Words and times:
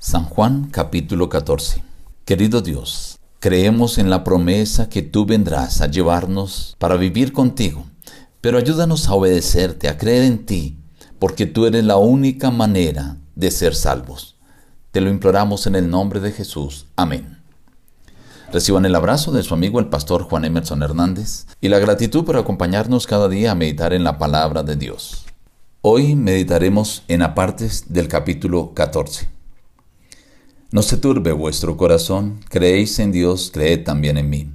San 0.00 0.26
Juan 0.26 0.68
capítulo 0.70 1.28
14 1.28 1.82
Querido 2.24 2.60
Dios, 2.60 3.18
creemos 3.40 3.98
en 3.98 4.10
la 4.10 4.22
promesa 4.22 4.88
que 4.88 5.02
tú 5.02 5.26
vendrás 5.26 5.80
a 5.80 5.88
llevarnos 5.88 6.76
para 6.78 6.96
vivir 6.96 7.32
contigo, 7.32 7.84
pero 8.40 8.58
ayúdanos 8.58 9.08
a 9.08 9.14
obedecerte, 9.14 9.88
a 9.88 9.98
creer 9.98 10.22
en 10.22 10.46
ti, 10.46 10.78
porque 11.18 11.46
tú 11.46 11.66
eres 11.66 11.82
la 11.82 11.96
única 11.96 12.52
manera 12.52 13.16
de 13.34 13.50
ser 13.50 13.74
salvos. 13.74 14.36
Te 14.92 15.00
lo 15.00 15.10
imploramos 15.10 15.66
en 15.66 15.74
el 15.74 15.90
nombre 15.90 16.20
de 16.20 16.30
Jesús. 16.30 16.86
Amén. 16.94 17.38
Reciban 18.52 18.84
el 18.84 18.94
abrazo 18.94 19.32
de 19.32 19.42
su 19.42 19.52
amigo 19.52 19.80
el 19.80 19.88
pastor 19.88 20.22
Juan 20.22 20.44
Emerson 20.44 20.80
Hernández 20.84 21.46
y 21.60 21.70
la 21.70 21.80
gratitud 21.80 22.24
por 22.24 22.36
acompañarnos 22.36 23.08
cada 23.08 23.28
día 23.28 23.50
a 23.50 23.56
meditar 23.56 23.92
en 23.92 24.04
la 24.04 24.16
palabra 24.16 24.62
de 24.62 24.76
Dios. 24.76 25.24
Hoy 25.80 26.14
meditaremos 26.14 27.02
en 27.08 27.22
apartes 27.22 27.86
del 27.88 28.06
capítulo 28.06 28.74
14. 28.74 29.37
No 30.70 30.82
se 30.82 30.98
turbe 30.98 31.32
vuestro 31.32 31.78
corazón, 31.78 32.40
creéis 32.50 32.98
en 32.98 33.10
Dios, 33.10 33.50
creed 33.50 33.84
también 33.84 34.18
en 34.18 34.28
mí. 34.28 34.50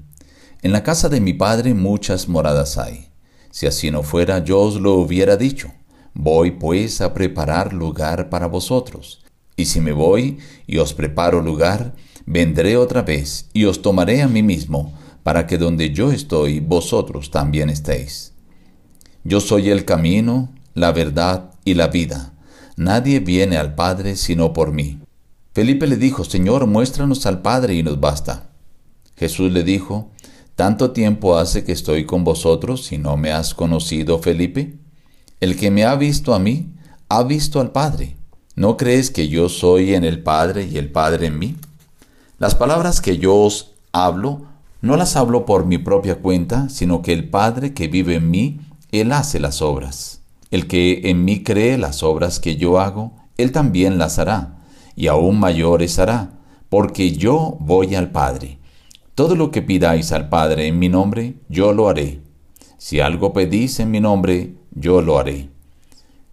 En 0.62 0.71
la 0.71 0.84
casa 0.84 1.09
de 1.09 1.20
mi 1.20 1.34
Padre 1.34 1.73
muchas 1.73 2.30
moradas 2.30 2.77
hay. 2.77 3.08
Si 3.49 3.66
así 3.66 3.90
no 3.90 4.04
fuera, 4.04 4.44
yo 4.44 4.59
os 4.59 4.80
lo 4.80 4.94
hubiera 4.94 5.38
dicho. 5.38 5.71
Voy 6.13 6.52
pues 6.52 7.02
a 7.02 7.16
preparar 7.16 7.73
lugar 7.73 8.30
para 8.30 8.45
vosotros. 8.45 9.23
Y 9.55 9.66
si 9.66 9.81
me 9.81 9.91
voy 9.91 10.38
y 10.68 10.77
os 10.77 10.94
preparo 10.94 11.41
lugar, 11.41 11.95
vendré 12.27 12.77
otra 12.77 13.02
vez 13.02 13.49
y 13.52 13.66
os 13.66 13.82
tomaré 13.82 14.21
a 14.21 14.27
mí 14.27 14.43
mismo, 14.43 14.93
para 15.23 15.48
que 15.48 15.57
donde 15.57 15.95
yo 15.95 16.12
estoy, 16.12 16.59
vosotros 16.59 17.32
también 17.32 17.71
estéis. 17.71 18.34
Yo 19.23 19.40
soy 19.40 19.71
el 19.71 19.84
camino, 19.84 20.54
la 20.76 20.91
verdad 20.91 21.55
y 21.66 21.73
la 21.73 21.88
vida. 21.88 22.34
Nadie 22.77 23.20
viene 23.20 23.57
al 23.57 23.73
Padre 23.73 24.16
sino 24.16 24.54
por 24.54 24.73
mí. 24.73 25.02
Felipe 25.53 25.85
le 25.85 25.98
dijo, 25.98 26.23
Señor, 26.23 26.66
muéstranos 26.66 27.27
al 27.27 27.43
Padre 27.43 27.75
y 27.75 27.84
nos 27.84 27.99
basta. 27.99 28.49
Jesús 29.15 29.51
le 29.51 29.63
dijo, 29.63 30.09
¿tanto 30.55 30.91
tiempo 30.91 31.37
hace 31.37 31.63
que 31.63 31.71
estoy 31.71 32.05
con 32.05 32.23
vosotros 32.23 32.91
y 32.91 32.98
no 32.98 33.18
me 33.18 33.32
has 33.32 33.54
conocido, 33.54 34.18
Felipe? 34.18 34.74
El 35.40 35.55
que 35.55 35.70
me 35.70 35.85
ha 35.85 35.96
visto 35.96 36.34
a 36.34 36.40
mí, 36.40 36.74
ha 37.07 37.21
visto 37.21 37.62
al 37.62 37.71
Padre. 37.71 38.15
¿No 38.55 38.77
crees 38.77 39.12
que 39.12 39.27
yo 39.27 39.48
soy 39.48 39.93
en 39.93 40.04
el 40.04 40.24
Padre 40.24 40.65
y 40.65 40.79
el 40.79 40.91
Padre 40.91 41.27
en 41.27 41.37
mí? 41.37 41.55
Las 42.40 42.55
palabras 42.55 42.99
que 42.99 43.20
yo 43.20 43.35
os 43.35 43.76
hablo, 43.91 44.48
no 44.81 44.98
las 44.98 45.15
hablo 45.15 45.46
por 45.46 45.68
mi 45.68 45.77
propia 45.77 46.15
cuenta, 46.15 46.68
sino 46.70 47.04
que 47.04 47.13
el 47.13 47.29
Padre 47.29 47.76
que 47.76 47.87
vive 47.87 48.15
en 48.15 48.31
mí, 48.31 48.59
Él 48.91 49.12
hace 49.12 49.40
las 49.40 49.62
obras. 49.62 50.21
El 50.49 50.65
que 50.65 51.12
en 51.12 51.24
mí 51.24 51.43
cree 51.43 51.77
las 51.77 52.01
obras 52.01 52.40
que 52.40 52.55
yo 52.55 52.79
hago, 52.79 53.13
Él 53.37 53.51
también 53.51 53.99
las 53.99 54.18
hará 54.18 54.62
y 54.96 55.08
aún 55.08 55.40
mayores 55.40 55.99
hará, 55.99 56.32
porque 56.70 57.12
yo 57.12 57.58
voy 57.60 57.96
al 57.96 58.12
Padre. 58.12 58.58
Todo 59.16 59.36
lo 59.36 59.52
que 59.52 59.62
pidáis 59.62 60.12
al 60.12 60.30
Padre 60.30 60.68
en 60.68 60.80
mi 60.80 60.90
nombre, 60.90 61.36
yo 61.49 61.74
lo 61.74 61.88
haré. 61.88 62.22
Si 62.77 62.99
algo 62.99 63.34
pedís 63.34 63.80
en 63.80 63.91
mi 63.91 63.99
nombre, 63.99 64.56
yo 64.72 65.02
lo 65.02 65.19
haré. 65.19 65.50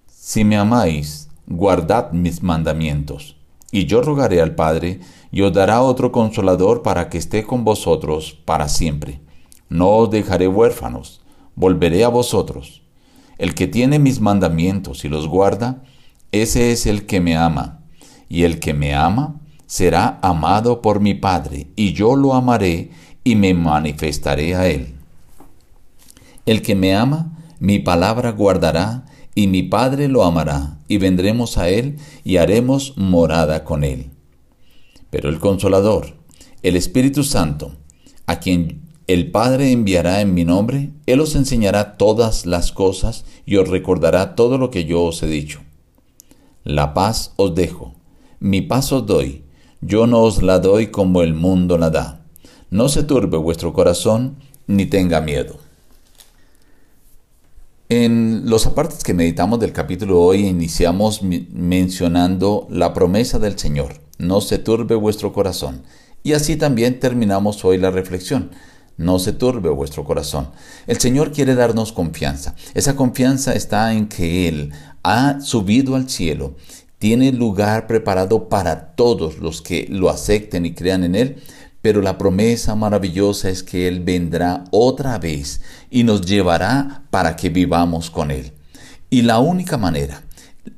Si 0.07 0.45
me 0.45 0.57
amáis, 0.57 1.29
guardad 1.47 2.13
mis 2.13 2.43
mandamientos. 2.43 3.37
Y 3.71 3.87
yo 3.87 4.03
rogaré 4.03 4.41
al 4.41 4.55
Padre, 4.55 5.01
y 5.31 5.43
os 5.43 5.53
dará 5.53 5.83
otro 5.83 6.11
consolador 6.11 6.83
para 6.83 7.09
que 7.09 7.19
esté 7.19 7.45
con 7.45 7.65
vosotros 7.65 8.39
para 8.45 8.69
siempre. 8.69 9.21
No 9.69 9.91
os 9.91 10.11
dejaré 10.11 10.49
huérfanos, 10.49 11.21
volveré 11.55 12.03
a 12.03 12.09
vosotros. 12.09 12.83
El 13.39 13.55
que 13.55 13.69
tiene 13.69 13.99
mis 13.99 14.21
mandamientos 14.21 15.05
y 15.05 15.09
los 15.09 15.29
guarda, 15.29 15.83
ese 16.33 16.73
es 16.73 16.87
el 16.87 17.07
que 17.07 17.21
me 17.21 17.37
ama 17.37 17.80
y 18.31 18.45
el 18.45 18.61
que 18.61 18.73
me 18.73 18.95
ama 18.95 19.41
será 19.67 20.19
amado 20.23 20.81
por 20.81 21.01
mi 21.01 21.15
Padre, 21.15 21.67
y 21.77 21.93
yo 21.93 22.17
lo 22.17 22.33
amaré 22.33 22.91
y 23.25 23.35
me 23.35 23.53
manifestaré 23.53 24.55
a 24.55 24.69
él. 24.69 24.95
El 26.47 26.63
que 26.63 26.75
me 26.75 26.95
ama, 26.95 27.45
mi 27.59 27.81
palabra 27.81 28.31
guardará, 28.31 29.05
y 29.35 29.49
mi 29.49 29.65
Padre 29.65 30.09
lo 30.09 30.25
amará, 30.25 30.79
y 30.89 30.99
vendremos 30.99 31.59
a 31.59 31.69
él 31.69 31.99
y 32.25 32.39
haremos 32.39 32.97
morada 32.97 33.65
con 33.65 33.85
él. 33.85 34.11
Pero 35.11 35.29
el 35.29 35.39
consolador, 35.41 36.15
el 36.63 36.77
Espíritu 36.77 37.25
Santo, 37.25 37.77
a 38.27 38.39
quien 38.39 38.89
el 39.09 39.33
Padre 39.33 39.73
enviará 39.73 40.21
en 40.21 40.35
mi 40.35 40.45
nombre, 40.45 40.91
Él 41.07 41.19
os 41.19 41.35
enseñará 41.35 41.97
todas 41.97 42.47
las 42.47 42.71
cosas 42.71 43.25
y 43.45 43.57
os 43.57 43.69
recordará 43.69 44.37
todo 44.37 44.57
lo 44.57 44.71
que 44.71 44.85
yo 44.85 45.03
os 45.03 45.21
he 45.25 45.27
dicho. 45.27 45.63
La 46.63 46.95
paz 46.95 47.33
os 47.35 47.57
dejo 47.57 48.00
mi 48.41 48.63
paz 48.63 48.91
os 48.93 49.07
doy, 49.07 49.45
yo 49.83 50.07
no 50.07 50.23
os 50.23 50.43
la 50.43 50.59
doy 50.59 50.89
como 50.89 51.23
el 51.23 51.35
mundo 51.35 51.77
la 51.79 51.91
da. 51.91 52.25
No 52.71 52.89
se 52.89 53.03
turbe 53.03 53.37
vuestro 53.37 53.73
corazón, 53.73 54.37
ni 54.67 54.87
tenga 54.87 55.21
miedo. 55.21 55.59
En 57.91 58.49
los 58.49 58.67
apartes 58.67 59.03
que 59.03 59.15
meditamos 59.15 59.61
del 59.61 59.73
capítulo 59.73 60.21
hoy 60.21 60.47
iniciamos 60.47 61.23
mencionando 61.23 62.67
la 62.71 62.95
promesa 62.95 63.39
del 63.39 63.59
Señor, 63.59 63.95
no 64.19 64.41
se 64.41 64.59
turbe 64.59 64.95
vuestro 64.95 65.33
corazón. 65.33 65.83
Y 66.23 66.33
así 66.33 66.57
también 66.57 67.01
terminamos 67.01 67.65
hoy 67.65 67.79
la 67.79 67.91
reflexión. 67.91 68.51
No 68.97 69.19
se 69.19 69.33
turbe 69.33 69.71
vuestro 69.71 70.05
corazón. 70.05 70.51
El 70.87 70.99
Señor 70.99 71.33
quiere 71.33 71.55
darnos 71.55 71.93
confianza. 71.93 72.55
Esa 72.75 72.97
confianza 72.97 73.55
está 73.55 73.95
en 73.95 74.09
que 74.09 74.47
Él 74.47 74.73
ha 75.03 75.41
subido 75.41 75.95
al 75.97 76.11
cielo 76.11 76.55
tiene 77.01 77.33
lugar 77.33 77.87
preparado 77.87 78.51
para 78.51 78.95
todos 78.95 79.39
los 79.39 79.63
que 79.63 79.87
lo 79.89 80.11
acepten 80.11 80.67
y 80.67 80.75
crean 80.75 81.03
en 81.03 81.15
Él, 81.15 81.37
pero 81.81 82.03
la 82.03 82.19
promesa 82.19 82.75
maravillosa 82.75 83.49
es 83.49 83.63
que 83.63 83.89
Él 83.89 84.01
vendrá 84.01 84.65
otra 84.71 85.19
vez 85.19 85.63
y 85.91 86.05
nos 86.05 86.21
llevará 86.21 87.05
para 87.11 87.37
que 87.37 87.49
vivamos 87.49 88.11
con 88.11 88.31
Él. 88.31 88.53
Y 89.09 89.23
la 89.23 89.39
única 89.39 89.79
manera, 89.79 90.23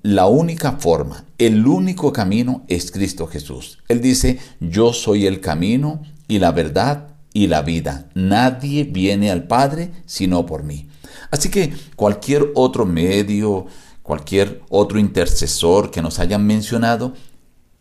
la 0.02 0.26
única 0.26 0.72
forma, 0.78 1.24
el 1.38 1.66
único 1.66 2.12
camino 2.12 2.62
es 2.68 2.92
Cristo 2.92 3.26
Jesús. 3.26 3.80
Él 3.88 4.00
dice, 4.00 4.38
yo 4.60 4.92
soy 4.92 5.26
el 5.26 5.40
camino 5.40 6.02
y 6.28 6.38
la 6.38 6.52
verdad 6.52 7.08
y 7.32 7.48
la 7.48 7.62
vida. 7.62 8.08
Nadie 8.14 8.84
viene 8.84 9.32
al 9.32 9.48
Padre 9.48 9.90
sino 10.06 10.46
por 10.46 10.62
mí. 10.62 10.86
Así 11.32 11.50
que 11.50 11.72
cualquier 11.96 12.52
otro 12.54 12.86
medio, 12.86 13.66
cualquier 14.02 14.62
otro 14.68 14.98
intercesor 14.98 15.90
que 15.90 16.02
nos 16.02 16.18
hayan 16.18 16.46
mencionado, 16.46 17.14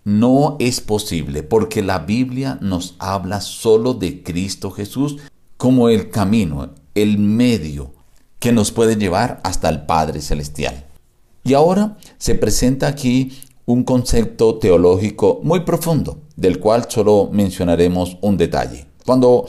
no 0.03 0.55
es 0.59 0.81
posible 0.81 1.43
porque 1.43 1.83
la 1.83 1.99
Biblia 1.99 2.57
nos 2.61 2.95
habla 2.99 3.41
solo 3.41 3.93
de 3.93 4.23
Cristo 4.23 4.71
Jesús 4.71 5.17
como 5.57 5.89
el 5.89 6.09
camino, 6.09 6.73
el 6.95 7.19
medio 7.19 7.93
que 8.39 8.51
nos 8.51 8.71
puede 8.71 8.95
llevar 8.95 9.39
hasta 9.43 9.69
el 9.69 9.85
Padre 9.85 10.21
Celestial. 10.21 10.85
Y 11.43 11.53
ahora 11.53 11.97
se 12.17 12.35
presenta 12.35 12.87
aquí 12.87 13.31
un 13.65 13.83
concepto 13.83 14.57
teológico 14.57 15.39
muy 15.43 15.61
profundo, 15.61 16.23
del 16.35 16.59
cual 16.59 16.85
solo 16.89 17.29
mencionaremos 17.31 18.17
un 18.21 18.37
detalle. 18.37 18.87
Cuando 19.05 19.45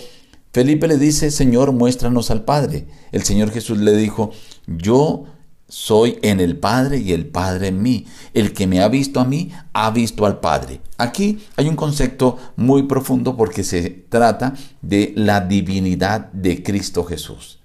Felipe 0.53 0.87
le 0.87 0.99
dice, 0.99 1.31
Señor, 1.31 1.73
muéstranos 1.73 2.31
al 2.31 2.45
Padre, 2.45 2.87
el 3.11 3.23
Señor 3.23 3.51
Jesús 3.51 3.79
le 3.79 3.97
dijo, 3.97 4.31
yo 4.67 5.25
soy 5.73 6.19
en 6.21 6.39
el 6.39 6.59
Padre 6.59 6.99
y 6.99 7.13
el 7.13 7.25
Padre 7.25 7.69
en 7.69 7.81
mí. 7.81 8.05
El 8.35 8.53
que 8.53 8.67
me 8.67 8.83
ha 8.83 8.89
visto 8.89 9.21
a 9.21 9.25
mí, 9.25 9.53
ha 9.73 9.91
visto 9.91 10.27
al 10.27 10.39
Padre. 10.39 10.83
Aquí 10.99 11.47
hay 11.57 11.67
un 11.67 11.77
concepto 11.77 12.37
muy 12.57 12.83
profundo 12.83 13.39
porque 13.39 13.65
se 13.65 13.89
trata 13.89 14.53
de 14.83 15.15
la 15.17 15.41
divinidad 15.41 16.31
de 16.33 16.63
Cristo 16.63 17.05
Jesús. 17.05 17.59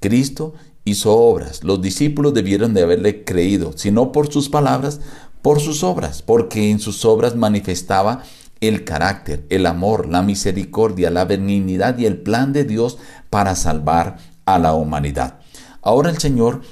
Cristo 0.00 0.54
hizo 0.84 1.16
obras. 1.16 1.62
Los 1.62 1.80
discípulos 1.80 2.34
debieron 2.34 2.74
de 2.74 2.82
haberle 2.82 3.22
creído, 3.22 3.72
si 3.76 3.92
no 3.92 4.10
por 4.10 4.32
sus 4.32 4.48
palabras, 4.48 5.00
por 5.40 5.60
sus 5.60 5.84
obras, 5.84 6.22
porque 6.22 6.72
en 6.72 6.80
sus 6.80 7.04
obras 7.04 7.36
manifestaba 7.36 8.24
el 8.60 8.82
carácter, 8.82 9.46
el 9.48 9.66
amor, 9.66 10.08
la 10.08 10.22
misericordia, 10.22 11.08
la 11.08 11.24
benignidad 11.24 11.98
y 11.98 12.06
el 12.06 12.16
plan 12.16 12.52
de 12.52 12.64
Dios 12.64 12.98
para 13.30 13.54
salvar 13.54 14.16
a 14.44 14.58
la 14.58 14.74
humanidad. 14.74 15.38
Ahora 15.82 16.10
el 16.10 16.18
Señor 16.18 16.62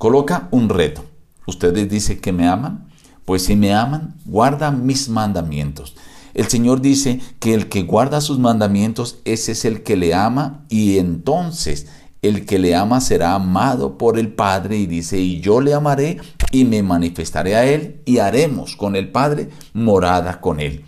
coloca 0.00 0.48
un 0.50 0.70
reto. 0.70 1.04
Ustedes 1.46 1.86
dicen 1.90 2.22
que 2.22 2.32
me 2.32 2.48
aman, 2.48 2.88
pues 3.26 3.44
si 3.44 3.54
me 3.54 3.74
aman, 3.74 4.14
guardan 4.24 4.86
mis 4.86 5.10
mandamientos. 5.10 5.94
El 6.32 6.48
Señor 6.48 6.80
dice 6.80 7.20
que 7.38 7.52
el 7.52 7.68
que 7.68 7.82
guarda 7.82 8.22
sus 8.22 8.38
mandamientos, 8.38 9.18
ese 9.26 9.52
es 9.52 9.66
el 9.66 9.82
que 9.82 9.98
le 9.98 10.14
ama 10.14 10.64
y 10.70 10.96
entonces 10.96 11.88
el 12.22 12.46
que 12.46 12.58
le 12.58 12.74
ama 12.74 13.02
será 13.02 13.34
amado 13.34 13.98
por 13.98 14.18
el 14.18 14.32
Padre 14.32 14.78
y 14.78 14.86
dice, 14.86 15.18
y 15.18 15.42
yo 15.42 15.60
le 15.60 15.74
amaré 15.74 16.16
y 16.50 16.64
me 16.64 16.82
manifestaré 16.82 17.56
a 17.56 17.66
él 17.66 18.00
y 18.06 18.20
haremos 18.20 18.76
con 18.76 18.96
el 18.96 19.10
Padre 19.10 19.50
morada 19.74 20.40
con 20.40 20.60
él. 20.60 20.82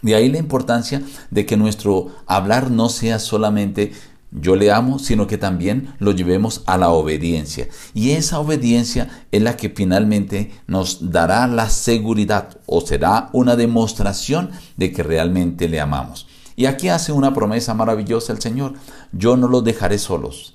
De 0.00 0.14
ahí 0.14 0.30
la 0.30 0.38
importancia 0.38 1.02
de 1.30 1.44
que 1.44 1.58
nuestro 1.58 2.08
hablar 2.26 2.70
no 2.70 2.88
sea 2.88 3.18
solamente 3.18 3.92
yo 4.32 4.56
le 4.56 4.72
amo, 4.72 4.98
sino 4.98 5.26
que 5.26 5.36
también 5.36 5.94
lo 5.98 6.12
llevemos 6.12 6.62
a 6.66 6.78
la 6.78 6.90
obediencia. 6.90 7.68
Y 7.92 8.12
esa 8.12 8.40
obediencia 8.40 9.24
es 9.30 9.42
la 9.42 9.56
que 9.56 9.68
finalmente 9.70 10.52
nos 10.66 11.10
dará 11.10 11.46
la 11.46 11.68
seguridad 11.68 12.58
o 12.66 12.80
será 12.80 13.28
una 13.32 13.56
demostración 13.56 14.50
de 14.76 14.92
que 14.92 15.02
realmente 15.02 15.68
le 15.68 15.80
amamos. 15.80 16.26
Y 16.56 16.66
aquí 16.66 16.88
hace 16.88 17.12
una 17.12 17.34
promesa 17.34 17.74
maravillosa 17.74 18.32
el 18.32 18.40
Señor. 18.40 18.74
Yo 19.12 19.36
no 19.36 19.48
los 19.48 19.64
dejaré 19.64 19.98
solos, 19.98 20.54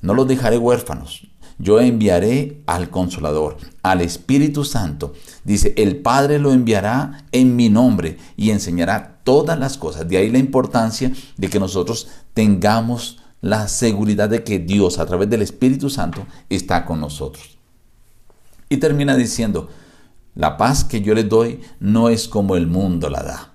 no 0.00 0.14
los 0.14 0.26
dejaré 0.26 0.56
huérfanos. 0.56 1.26
Yo 1.58 1.80
enviaré 1.80 2.62
al 2.66 2.88
consolador, 2.88 3.56
al 3.82 4.00
Espíritu 4.00 4.64
Santo. 4.64 5.12
Dice, 5.44 5.74
el 5.76 5.96
Padre 5.96 6.38
lo 6.38 6.52
enviará 6.52 7.24
en 7.32 7.56
mi 7.56 7.68
nombre 7.68 8.16
y 8.36 8.50
enseñará 8.50 9.18
todas 9.24 9.58
las 9.58 9.76
cosas. 9.76 10.08
De 10.08 10.16
ahí 10.16 10.30
la 10.30 10.38
importancia 10.38 11.12
de 11.36 11.48
que 11.50 11.58
nosotros 11.58 12.08
tengamos 12.32 13.18
la 13.40 13.68
seguridad 13.68 14.28
de 14.28 14.44
que 14.44 14.58
Dios 14.58 14.98
a 14.98 15.06
través 15.06 15.28
del 15.30 15.42
Espíritu 15.42 15.90
Santo 15.90 16.26
está 16.48 16.84
con 16.84 17.00
nosotros. 17.00 17.58
Y 18.68 18.76
termina 18.76 19.16
diciendo, 19.16 19.68
la 20.34 20.56
paz 20.56 20.84
que 20.84 21.00
yo 21.00 21.14
les 21.14 21.28
doy 21.28 21.60
no 21.80 22.08
es 22.08 22.28
como 22.28 22.56
el 22.56 22.66
mundo 22.66 23.10
la 23.10 23.22
da. 23.22 23.52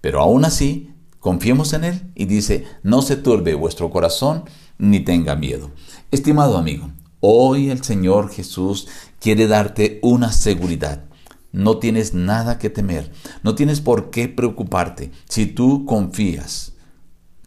Pero 0.00 0.20
aún 0.20 0.44
así, 0.44 0.90
confiemos 1.18 1.72
en 1.72 1.84
Él 1.84 2.12
y 2.14 2.26
dice, 2.26 2.66
no 2.82 3.02
se 3.02 3.16
turbe 3.16 3.54
vuestro 3.54 3.90
corazón 3.90 4.44
ni 4.78 5.00
tenga 5.00 5.34
miedo. 5.34 5.70
Estimado 6.10 6.56
amigo, 6.56 6.90
Hoy 7.22 7.68
el 7.68 7.84
Señor 7.84 8.30
Jesús 8.30 8.88
quiere 9.20 9.46
darte 9.46 9.98
una 10.02 10.32
seguridad. 10.32 11.04
No 11.52 11.76
tienes 11.78 12.14
nada 12.14 12.58
que 12.58 12.70
temer, 12.70 13.12
no 13.42 13.54
tienes 13.54 13.82
por 13.82 14.08
qué 14.08 14.26
preocuparte. 14.28 15.10
Si 15.28 15.44
tú 15.44 15.84
confías, 15.84 16.72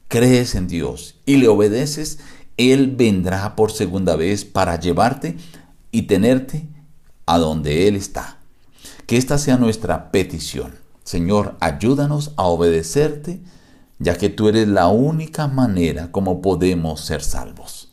crees 0.09 0.53
en 0.53 0.67
Dios 0.67 1.15
y 1.25 1.37
le 1.37 1.47
obedeces, 1.47 2.19
Él 2.57 2.93
vendrá 2.95 3.55
por 3.55 3.71
segunda 3.71 4.15
vez 4.15 4.45
para 4.45 4.79
llevarte 4.79 5.37
y 5.89 6.03
tenerte 6.03 6.67
a 7.25 7.39
donde 7.39 7.87
Él 7.87 7.95
está. 7.95 8.37
Que 9.07 9.17
esta 9.17 9.39
sea 9.39 9.57
nuestra 9.57 10.11
petición. 10.11 10.75
Señor, 11.03 11.57
ayúdanos 11.59 12.33
a 12.37 12.43
obedecerte, 12.43 13.41
ya 13.97 14.19
que 14.19 14.29
tú 14.29 14.49
eres 14.49 14.67
la 14.67 14.87
única 14.87 15.47
manera 15.47 16.11
como 16.11 16.43
podemos 16.43 17.01
ser 17.01 17.23
salvos. 17.23 17.92